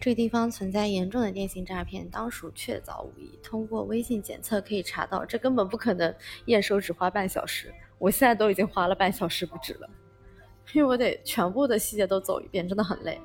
[0.00, 3.36] 这个地方存在严重的电信诈骗，当属确凿无疑。
[3.42, 6.14] 通过微信检测可以查到，这根本不可能
[6.46, 7.74] 验收只花半小时。
[7.98, 9.90] 我现在都已经花了半小时不止了，
[10.72, 13.20] 因为我得全部的细节都走一遍，真的很累。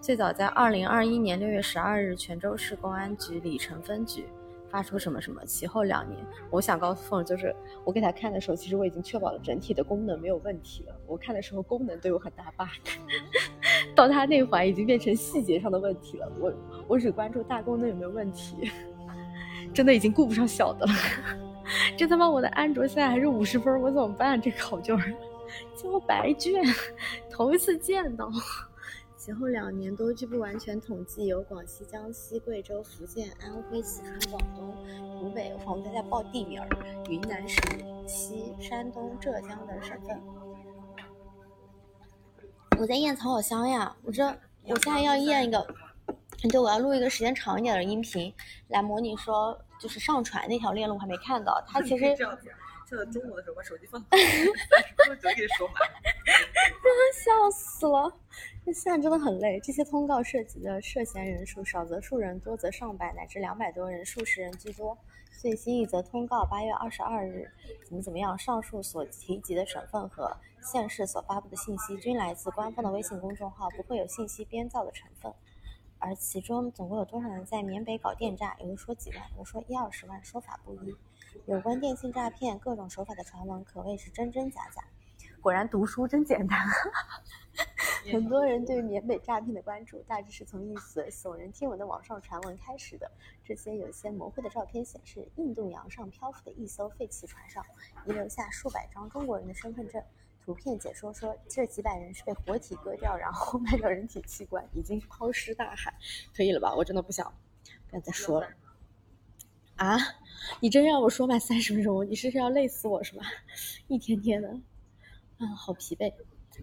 [0.00, 4.24] 最早在二零二一年六月十二日，泉州市公安局鲤城分局。
[4.70, 5.42] 发出什么什么？
[5.46, 7.56] 其后两年，我想告诉凤，就是
[7.86, 10.94] 我给他看的时候，其实我已经确保了整体的功能没有问题了。
[11.06, 12.68] 我看的时候，功能都有很大 bug，
[13.98, 16.32] 到他那环已经变成细节上的问题了。
[16.38, 16.54] 我
[16.86, 18.70] 我只关注大功能有没有问题，
[19.74, 20.92] 真的已经顾不上小的了。
[21.98, 24.40] 这他妈我的安卓现在还是五十分，我怎么办？
[24.40, 24.96] 这考卷
[25.74, 26.62] 交白卷，
[27.28, 28.30] 头一次见到。
[29.16, 34.72] 前后两年都，据不完全统计，有广西、江西、贵州、福建、安徽、四川、广东、
[35.18, 36.68] 湖北，我们在报地名儿，
[37.10, 37.60] 云南、陕
[38.06, 40.16] 西、山东、浙江的省份。
[42.78, 43.94] 我在验草好香呀！
[44.04, 44.24] 我这
[44.64, 45.66] 我现在要验一个，
[46.50, 48.32] 就我要录一个时间长一点的音频，
[48.68, 51.60] 来模拟说就是上传那条链路，我还没看到。
[51.66, 52.16] 它其 实。
[52.88, 54.46] 现在中午的时候把手机放， 三十
[55.06, 55.74] 分钟给你说完，
[57.12, 58.10] 笑死了！
[58.72, 59.58] 现在真的很累。
[59.60, 64.96] 这些通告涉及的涉嫌人数少则数人，多则上百乃至两百多人，数十人居多。
[65.40, 67.48] 最新一则通告，八月二十二日，
[67.86, 68.36] 怎么怎么样？
[68.38, 75.32] 上述所提及的省份和县市所发布的信息，均来自官方的微信公众号，不会有信息编造的成分。
[76.00, 78.56] 而其中总共有多少人在缅北搞电诈？
[78.60, 80.94] 有人说几万，有人说一二十万，说法不一。
[81.46, 84.82] 有关电信诈骗各种手法的传闻可谓是真真假假。
[85.40, 86.58] 果然读书真简单。
[88.10, 93.10] 很多人对缅北诈骗的关注，大致是从一则耸人听闻的网上传闻开始的。
[93.44, 97.64] 这些有些模糊的照片显示，印度洋上漂浮的一艘废弃船上，
[98.06, 100.02] 遗留下数百张中国人的身份证。
[100.40, 105.92] 图片解说说，这几百人是被活体割掉，然后卖掉人体器官，已经抛尸大海。
[106.34, 106.74] 可以了吧？
[106.74, 107.30] 我真的不想，
[107.90, 108.48] 不要再说了。
[109.76, 109.98] 啊，
[110.60, 112.08] 你真让我说满三十分钟？
[112.08, 113.22] 你是要累死我是吧？
[113.88, 114.48] 一天天的，
[115.36, 116.10] 啊，好疲惫。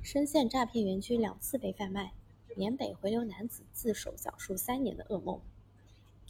[0.03, 2.13] 深陷诈骗园区两次被贩卖，
[2.56, 5.41] 缅北回流男子自首讲述三年的噩梦。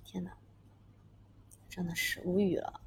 [0.06, 0.38] 天哪，
[1.70, 2.82] 真的是无语了。